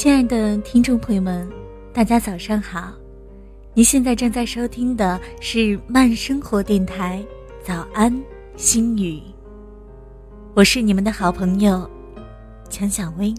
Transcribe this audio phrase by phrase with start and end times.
[0.00, 1.46] 亲爱的听众朋友们，
[1.92, 2.90] 大家早上好！
[3.74, 7.22] 您现在正在收听的是慢生活电台
[7.62, 8.10] 《早安
[8.56, 9.18] 心语》，
[10.54, 11.86] 我是你们的好朋友
[12.70, 13.34] 强小薇，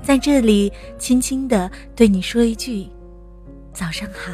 [0.00, 2.86] 在这里轻轻的对你说一句
[3.72, 4.32] 早上好。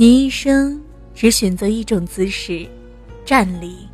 [0.00, 0.82] 你一生
[1.14, 2.66] 只选择一种姿势，
[3.22, 3.86] 站立。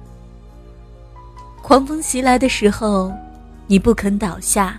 [1.65, 3.13] 狂风袭来的时候，
[3.67, 4.79] 你不肯倒下；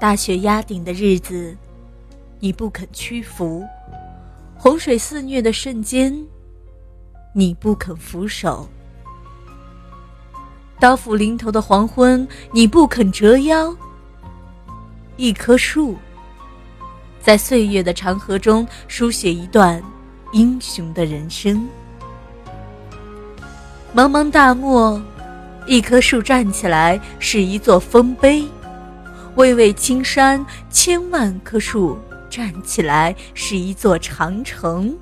[0.00, 1.54] 大雪压顶的日子，
[2.40, 3.62] 你不肯屈服；
[4.56, 6.26] 洪水肆虐的瞬间，
[7.34, 8.66] 你不肯俯首；
[10.80, 13.76] 刀斧临头的黄昏，你不肯折腰。
[15.18, 15.98] 一棵树。
[17.26, 19.82] 在岁月的长河中，书写一段
[20.30, 21.66] 英雄的人生。
[23.92, 25.02] 茫茫大漠，
[25.66, 28.46] 一棵树站起来是一座丰碑；
[29.34, 31.98] 巍巍青山，千万棵树
[32.30, 34.96] 站起来是一座长城。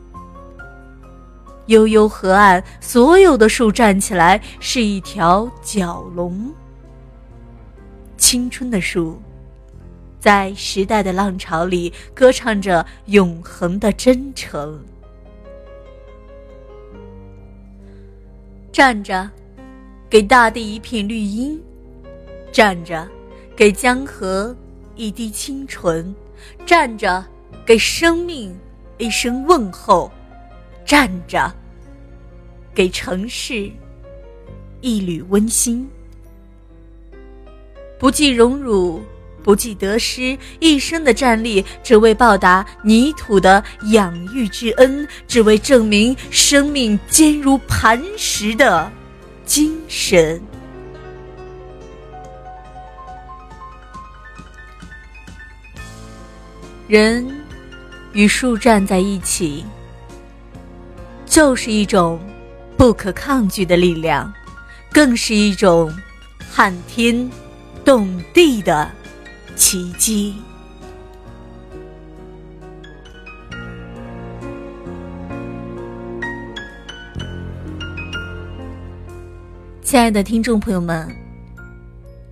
[1.66, 6.50] 悠悠河岸，所有的树站起来是一条蛟龙。
[8.16, 9.20] 青春的树。
[10.24, 14.82] 在时代的浪潮里，歌唱着永恒的真诚。
[18.72, 19.28] 站着，
[20.08, 21.58] 给大地一片绿荫；
[22.50, 23.06] 站着，
[23.54, 24.56] 给江河
[24.96, 26.02] 一滴清纯；
[26.64, 27.22] 站着，
[27.66, 28.56] 给生命
[28.96, 30.10] 一声问候；
[30.86, 31.52] 站着，
[32.74, 33.70] 给城市
[34.80, 35.86] 一缕温馨。
[37.98, 39.02] 不计荣辱。
[39.44, 43.62] 不计得失，一生的站立，只为报答泥土的
[43.92, 48.90] 养育之恩，只为证明生命坚如磐石的
[49.44, 50.42] 精神。
[56.88, 57.26] 人
[58.12, 59.64] 与树站在一起，
[61.26, 62.18] 就是一种
[62.76, 64.32] 不可抗拒的力量，
[64.90, 65.94] 更是一种
[66.50, 67.30] 撼天
[67.84, 68.90] 动地的。
[69.56, 70.34] 奇迹，
[79.82, 81.08] 亲爱的听众朋友们，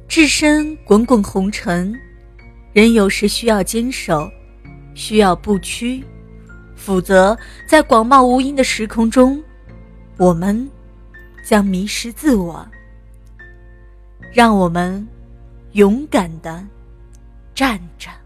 [0.08, 1.94] 置身滚滚红尘，
[2.72, 4.28] 人有时需要坚守，
[4.94, 6.04] 需要不屈，
[6.74, 9.40] 否则在广袤无垠的时空中，
[10.16, 10.68] 我们
[11.44, 12.66] 将迷失自我。
[14.32, 15.06] 让我们
[15.72, 16.64] 勇敢的。
[17.54, 18.21] 站着。